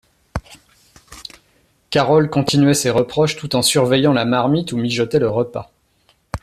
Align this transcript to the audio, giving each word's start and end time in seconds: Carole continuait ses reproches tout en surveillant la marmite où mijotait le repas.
Carole 1.91 2.31
continuait 2.31 2.73
ses 2.73 2.89
reproches 2.89 3.35
tout 3.35 3.55
en 3.55 3.61
surveillant 3.61 4.13
la 4.13 4.25
marmite 4.25 4.71
où 4.73 4.77
mijotait 4.77 5.19
le 5.19 5.29
repas. 5.29 5.71